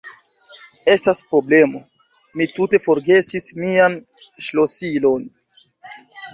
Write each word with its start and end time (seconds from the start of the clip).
Estas 0.93 1.21
problemo: 1.33 1.81
mi 2.41 2.49
tute 2.55 2.81
forgesis 2.87 3.53
mian 3.63 4.01
ŝlosilon. 4.49 5.33